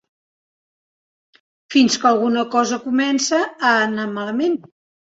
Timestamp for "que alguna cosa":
2.01-2.83